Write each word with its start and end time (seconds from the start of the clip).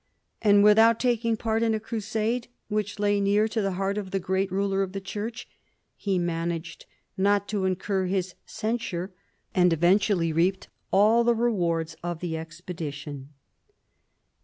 And, 0.41 0.63
without 0.63 0.99
taking 0.99 1.37
part 1.37 1.61
in 1.61 1.75
a 1.75 1.79
crusade 1.79 2.47
which 2.69 2.97
lay 2.97 3.21
near 3.21 3.47
to 3.47 3.61
the 3.61 3.73
heart 3.73 3.99
of 3.99 4.09
the 4.09 4.19
great 4.19 4.51
ruler 4.51 4.81
of 4.81 4.93
the 4.93 4.99
Church, 4.99 5.47
he 5.95 6.17
managed 6.17 6.87
not 7.17 7.47
to 7.49 7.65
incur 7.65 8.07
his 8.07 8.33
censure, 8.43 9.13
and 9.53 9.71
eventually 9.71 10.33
reaped 10.33 10.69
all 10.89 11.23
the 11.23 11.35
rewards 11.35 11.95
of 12.01 12.19
the 12.19 12.35
expedition. 12.35 13.29